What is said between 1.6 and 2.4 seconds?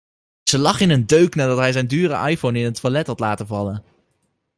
zijn dure